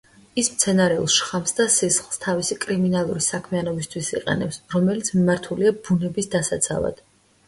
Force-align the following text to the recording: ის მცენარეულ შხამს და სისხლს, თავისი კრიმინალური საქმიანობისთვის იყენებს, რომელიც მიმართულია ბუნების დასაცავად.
ის 0.41 0.47
მცენარეულ 0.51 1.09
შხამს 1.15 1.51
და 1.57 1.65
სისხლს, 1.73 2.17
თავისი 2.23 2.57
კრიმინალური 2.63 3.21
საქმიანობისთვის 3.25 4.09
იყენებს, 4.21 4.57
რომელიც 4.77 5.13
მიმართულია 5.19 5.75
ბუნების 5.89 6.31
დასაცავად. 6.37 7.05